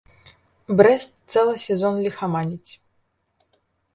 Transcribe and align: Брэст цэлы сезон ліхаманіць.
Брэст 0.79 1.13
цэлы 1.33 1.53
сезон 1.65 1.95
ліхаманіць. 2.05 2.71